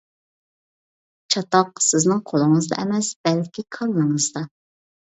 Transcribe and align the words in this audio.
چاتاق 1.35 1.83
سىزنىڭ 1.89 2.25
قولىڭىزدا 2.33 2.81
ئەمەس، 2.81 3.13
بەلكى 3.29 3.67
كاللىڭىزدا. 3.79 4.49